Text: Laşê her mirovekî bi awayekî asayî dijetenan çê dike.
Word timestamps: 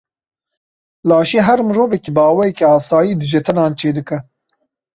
Laşê 1.07 1.39
her 1.47 1.59
mirovekî 1.67 2.11
bi 2.15 2.21
awayekî 2.29 2.65
asayî 2.77 3.13
dijetenan 3.21 3.71
çê 3.79 3.89
dike. 3.97 4.17